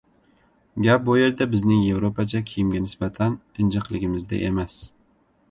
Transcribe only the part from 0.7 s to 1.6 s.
Gap bu yerda